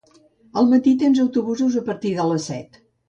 Al 0.61 0.69
matí 0.71 0.93
tens 1.03 1.21
autobusos 1.25 1.77
a 1.83 1.85
partir 1.91 2.15
de 2.21 2.27
les 2.31 2.49
set. 2.53 2.81